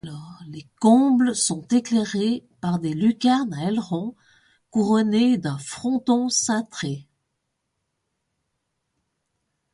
[0.47, 4.15] Les combles sont éclairés par des lucarnes à ailerons
[4.71, 7.05] couronnées d'un fronton cintré.